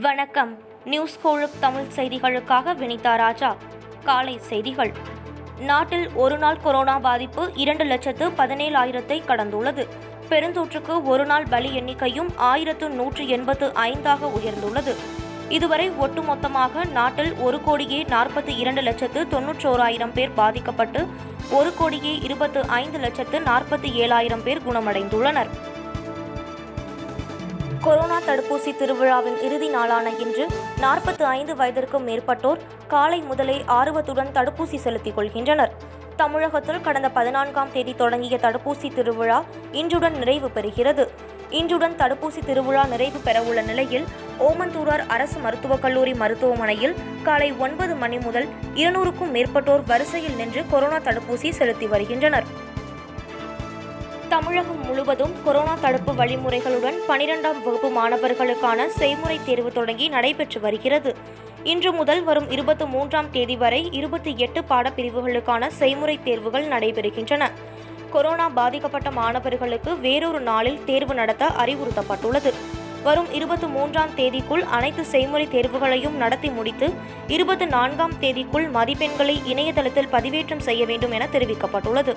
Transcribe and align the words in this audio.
வணக்கம். 0.00 0.58
நியூஸ் 0.84 1.18
கோழுக் 1.24 1.58
தமிழ் 1.60 1.86
செய்திகளுக்காக 1.96 2.74
வினிதா 2.74 3.16
ராஜா. 3.16 3.56
காலை 4.04 4.38
செய்திகள். 4.38 4.94
நாட்டில் 5.58 6.10
ஒரு 6.12 6.38
நாள் 6.38 6.60
கொரோனா 6.62 6.98
பாதிப்பு 6.98 7.52
இரண்டு 7.54 7.84
லட்சத்து 7.84 8.28
பதினேழாயிரத்தை 8.28 9.22
கடந்துள்ளது. 9.26 9.88
பெருந்தொற்றுக்கு 10.28 11.02
ஒரு 11.02 11.26
நாள் 11.26 11.44
பலி 11.50 11.80
எண்ணிக்கையும் 11.80 12.28
ஆயிரத்து 12.36 12.88
நூற்று 12.88 13.28
எண்பத்து 13.28 13.66
ஐந்தாக 13.68 14.30
உயர்ந்துள்ளது. 14.38 14.94
இதுவரை 15.48 15.90
ஒட்டுமொத்தமாக 15.90 16.90
நாட்டில் 16.90 17.34
ஒரு 17.34 17.62
கோடியே 17.62 18.02
நாற்பத்தி 18.02 18.58
இரண்டு 18.58 18.80
லட்சத்து 18.80 19.24
தொன்னூற்றோராயிரம் 19.24 20.12
பேர் 20.12 20.34
பாதிக்கப்பட்டு 20.34 21.08
ஒரு 21.50 21.74
கோடியே 21.74 22.18
இருபத்து 22.18 22.66
ஐந்து 22.66 22.98
லட்சத்து 22.98 23.38
நாற்பத்தி 23.38 23.92
ஏழாயிரம் 23.94 24.42
பேர் 24.42 24.62
குணமடைந்துள்ளனர். 24.62 25.48
கொரோனா 27.86 28.18
தடுப்பூசி 28.20 28.70
திருவிழாவின் 28.76 29.36
இறுதி 29.42 29.68
நாளான 29.68 30.10
இன்று 30.10 30.46
நாற்பத்தி 30.80 31.22
ஐந்து 31.22 31.54
வயதிற்கும் 31.54 32.06
மேற்பட்டோர் 32.06 32.58
காலை 32.88 33.20
முதலே 33.20 33.62
ஆர்வத்துடன் 33.66 34.32
தடுப்பூசி 34.34 34.76
செலுத்திக் 34.76 35.18
கொள்கின்றனர். 35.18 35.72
தமிழகத்தில் 36.16 36.80
கடந்த 36.80 37.08
பதினான்காம் 37.08 37.72
தேதி 37.72 37.94
தொடங்கிய 37.94 38.38
தடுப்பூசி 38.42 38.94
திருவிழா 38.94 39.44
இன்றுடன் 39.72 40.16
நிறைவு 40.18 40.50
பெறுகிறது. 40.54 41.08
இன்றுடன் 41.50 41.96
தடுப்பூசி 41.96 42.44
திருவிழா 42.46 42.84
நிறைவு 42.84 43.18
பெறவுள்ள 43.24 43.62
நிலையில் 43.62 44.06
ஓமந்தூரார் 44.40 45.06
அரசு 45.06 45.38
மருத்துவக் 45.38 45.82
கல்லூரி 45.82 46.14
மருத்துவமனையில் 46.14 46.96
காலை 47.22 47.52
ஒன்பது 47.52 47.94
மணி 47.94 48.18
முதல் 48.18 48.48
இருநூறுக்கும் 48.74 49.34
மேற்பட்டோர் 49.38 49.86
வரிசையில் 49.86 50.34
நின்று 50.34 50.64
கொரோனா 50.70 50.96
தடுப்பூசி 50.96 51.50
செலுத்தி 51.50 51.86
வருகின்றனர். 51.86 52.74
தமிழகம் 54.28 54.84
முழுவதும் 54.84 55.34
கொரோனா 55.44 55.74
தடுப்பு 55.80 56.12
வழிமுறைகளுடன் 56.12 56.96
பனிரெண்டாம் 57.08 57.60
வகுப்பு 57.64 57.88
மாணவர்களுக்கான 57.88 58.86
செய்முறை 58.86 59.40
தேர்வு 59.44 59.72
தொடங்கி 59.72 60.08
நடைபெற்று 60.08 60.60
வருகிறது. 60.60 61.16
இன்று 61.62 61.92
முதல் 61.92 62.22
வரும் 62.24 62.50
இருபத்தி 62.50 62.84
மூன்றாம் 62.84 63.30
தேதி 63.30 63.56
வரை 63.56 63.88
இருபத்தி 63.92 64.34
எட்டு 64.36 64.60
பாடப்பிரிவுகளுக்கான 64.60 65.66
செய்முறை 65.66 66.22
தேர்வுகள் 66.22 66.68
நடைபெறுகின்றன. 66.68 67.50
கொரோனா 68.10 68.48
பாதிக்கப்பட்ட 68.48 69.10
மாணவர்களுக்கு 69.10 69.98
வேறொரு 69.98 70.40
நாளில் 70.40 70.84
தேர்வு 70.84 71.14
நடத்த 71.14 71.46
அறிவுறுத்தப்பட்டுள்ளது. 71.46 72.52
வரும் 73.02 73.32
இருபத்தி 73.32 73.66
மூன்றாம் 73.66 74.10
தேதிக்குள் 74.16 74.62
அனைத்து 74.78 75.04
செய்முறை 75.04 75.48
தேர்வுகளையும் 75.52 76.16
நடத்தி 76.16 76.48
முடித்து 76.48 76.92
இருபத்தி 77.26 77.64
நான்காம் 77.64 78.12
தேதிக்குள் 78.20 78.68
மதிப்பெண்களை 78.78 79.46
இணையதளத்தில் 79.46 80.12
பதிவேற்றம் 80.12 80.66
செய்ய 80.68 80.84
வேண்டும் 80.84 81.10
என 81.10 81.28
தெரிவிக்கப்பட்டுள்ளது. 81.32 82.14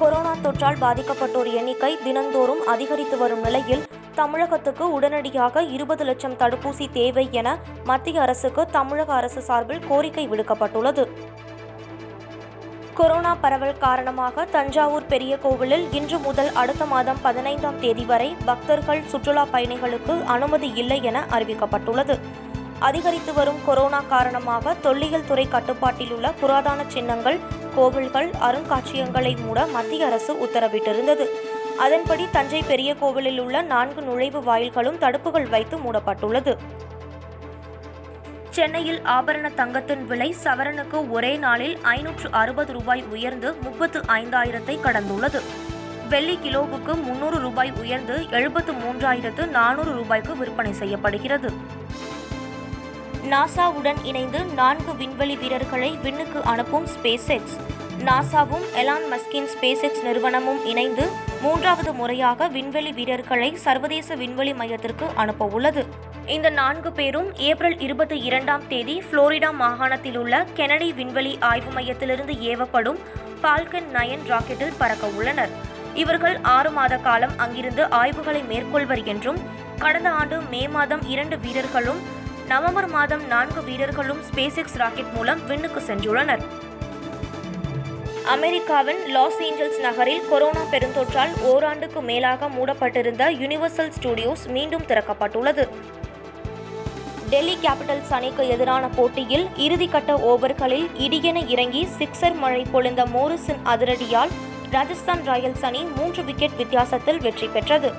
கொரோனா 0.00 0.32
தொற்றால் 0.42 0.80
பாதிக்கப்பட்டோர் 0.80 1.48
எண்ணிக்கை 1.58 1.98
தினந்தோறும் 2.04 2.66
அதிகரித்து 2.66 3.18
வரும் 3.18 3.40
நிலையில் 3.40 3.84
தமிழகத்துக்கு 4.14 4.92
உடனடியாக 4.92 5.62
இருபது 5.76 6.04
லட்சம் 6.04 6.34
தடுப்பூசி 6.34 6.86
தேவை 6.92 7.28
என 7.30 7.48
மத்திய 7.84 8.20
அரசுக்கு 8.20 8.66
தமிழக 8.66 9.12
அரசு 9.12 9.40
சார்பில் 9.42 9.86
கோரிக்கை 9.88 10.28
விடுக்கப்பட்டுள்ளது. 10.28 11.04
கொரோனா 12.94 13.34
பரவல் 13.34 13.78
காரணமாக 13.78 14.44
தஞ்சாவூர் 14.44 15.06
பெரிய 15.06 15.38
கோவிலில் 15.38 15.92
இன்று 15.92 16.18
முதல் 16.18 16.52
அடுத்த 16.52 16.84
மாதம் 16.84 17.22
பதினைந்தாம் 17.22 17.80
தேதி 17.80 18.04
வரை 18.04 18.36
பக்தர்கள் 18.44 19.02
சுற்றுலா 19.06 19.46
பயணிகளுக்கு 19.52 20.24
அனுமதி 20.24 20.72
இல்லை 20.74 21.02
என 21.02 21.24
அறிவிக்கப்பட்டுள்ளது. 21.30 22.16
அதிகரித்து 22.78 23.32
வரும் 23.32 23.64
கொரோனா 23.66 24.00
காரணமாக 24.00 24.74
தொல்லியல் 24.74 25.24
துறை 25.24 25.48
கட்டுப்பாட்டில் 25.48 26.10
உள்ள 26.10 26.30
புராதன 26.30 26.84
சின்னங்கள் 26.88 27.38
கோவில்கள் 27.74 28.30
அருங்காட்சியகங்களை 28.30 29.36
மூட 29.40 29.66
மத்திய 29.66 30.06
அரசு 30.06 30.34
உத்தரவிட்டிருந்தது. 30.46 31.26
அதன்படி 31.78 32.28
தஞ்சை 32.32 32.62
பெரிய 32.62 32.94
கோவிலில் 32.94 33.38
உள்ள 33.38 33.62
நான்கு 33.62 34.02
நுழைவு 34.02 34.42
வாயில்களும் 34.42 34.98
தடுப்புகள் 34.98 35.48
வைத்து 35.48 35.76
மூடப்பட்டுள்ளது. 35.76 36.56
சென்னையில் 38.50 39.00
ஆபரண 39.02 39.54
தங்கத்தின் 39.54 40.06
விலை 40.06 40.36
சவரனுக்கு 40.44 41.10
ஒரே 41.10 41.36
நாளில் 41.36 41.78
ஐநூற்று 41.82 42.28
அறுபது 42.30 42.72
ரூபாய் 42.72 43.04
உயர்ந்து 43.10 43.54
முப்பத்து 43.54 44.00
ஐந்தாயிரத்தை 44.00 44.78
கடந்துள்ளது. 44.82 45.40
வெள்ளி 46.08 46.38
கிலோவுக்கு 46.42 47.02
முன்னூறு 47.02 47.38
ரூபாய் 47.38 47.72
உயர்ந்து 47.80 48.26
எழுபத்து 48.30 48.72
மூன்றாயிரத்து 48.72 49.48
நானூறு 49.48 49.92
ரூபாய்க்கு 49.92 50.36
விற்பனை 50.36 50.72
செய்யப்படுகிறது. 50.72 51.50
நாசாவுடன் 53.26 54.00
இணைந்து 54.04 54.40
நான்கு 54.54 54.92
விண்வெளி 54.98 55.34
வீரர்களை 55.36 55.88
விண்ணுக்கு 56.02 56.40
அனுப்பும் 56.44 56.86
ஸ்பேஸ் 56.86 57.28
எக்ஸ் 57.30 57.56
நாசாவும் 58.04 58.66
எலான் 58.80 59.06
மஸ்கின் 59.10 59.48
ஸ்பேஸ் 59.52 59.82
எக்ஸ் 59.84 60.02
நிறுவனமும் 60.02 60.60
இணைந்து 60.66 61.04
மூன்றாவது 61.42 61.92
முறையாக 61.92 62.48
விண்வெளி 62.48 62.92
வீரர்களை 62.92 63.48
சர்வதேச 63.62 64.16
விண்வெளி 64.16 64.52
மையத்திற்கு 64.52 65.06
அனுப்ப 65.16 65.48
உள்ளது 65.50 65.82
இந்த 66.28 66.48
நான்கு 66.52 66.90
பேரும் 66.92 67.28
ஏப்ரல் 67.42 67.78
இருபத்தி 67.78 68.16
இரண்டாம் 68.24 68.66
தேதி 68.68 68.96
புளோரிடா 69.08 69.50
மாகாணத்தில் 69.54 70.18
உள்ள 70.18 70.44
கெனடி 70.56 70.88
விண்வெளி 70.92 71.32
ஆய்வு 71.42 71.72
மையத்திலிருந்து 71.72 72.36
ஏவப்படும் 72.50 73.00
பால்கன் 73.42 73.88
நயன் 73.92 74.26
ராக்கெட்டில் 74.28 74.78
பறக்க 74.78 75.06
உள்ளனர் 75.14 75.54
இவர்கள் 75.94 76.36
ஆறு 76.50 76.70
மாத 76.70 76.94
காலம் 77.00 77.34
அங்கிருந்து 77.38 77.84
ஆய்வுகளை 77.94 78.42
மேற்கொள்வர் 78.44 79.04
என்றும் 79.06 79.40
கடந்த 79.78 80.10
ஆண்டு 80.12 80.36
மே 80.50 80.62
மாதம் 80.68 81.04
இரண்டு 81.08 81.36
வீரர்களும் 81.38 82.00
நவம்பர் 82.48 82.88
மாதம் 82.88 83.26
நான்கு 83.26 83.62
வீரர்களும் 83.62 84.18
ஸ்பேஸ் 84.28 84.56
எக்ஸ் 84.56 84.76
ராக்கெட் 84.76 85.12
மூலம் 85.14 85.46
விண்ணுக்கு 85.46 85.80
சென்றுள்ளனர். 85.80 86.42
அமெரிக்காவின் 88.24 89.06
லாஸ் 89.06 89.38
ஏஞ்சல்ஸ் 89.40 89.80
நகரில் 89.80 90.28
கொரோனா 90.28 90.60
பெருந்தொற்றால் 90.70 91.32
ஓராண்டுக்கு 91.42 92.00
மேலாக 92.02 92.48
மூடப்பட்டிருந்த 92.48 93.30
யுனிவர்சல் 93.30 93.92
ஸ்டுடியோஸ் 94.00 94.48
மீண்டும் 94.48 94.82
திறக்கப்பட்டுள்ளது. 94.82 95.68
டெல்லி 97.30 97.58
கேபிட்டல்ஸ் 97.62 98.10
அணிக்கு 98.10 98.48
எதிரான 98.48 98.88
போட்டியில் 98.88 99.46
இறுதிக்கட்ட 99.56 100.12
ஓவர்களில் 100.32 100.88
இடியென 100.98 101.48
இறங்கி 101.48 101.88
சிக்ஸர் 101.98 102.34
மழை 102.34 102.66
பொழிந்த 102.72 103.04
மோரிஸின் 103.06 103.62
அதிரடியால் 103.64 104.34
ராஜஸ்தான் 104.70 105.22
ராயல்ஸ் 105.28 105.62
அணி 105.62 105.82
மூன்று 105.96 106.24
விக்கெட் 106.24 106.56
வித்தியாசத்தில் 106.56 107.18
வெற்றி 107.18 107.46
பெற்றது. 107.46 107.92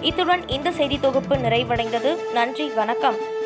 இத்துடன் 0.00 0.48
இந்த 0.48 0.70
செய்தி 0.70 1.00
தொகுப்பு 1.00 1.36
நிறைவடைந்தது. 1.36 2.32
நன்றி 2.32 2.68
வணக்கம். 2.68 3.38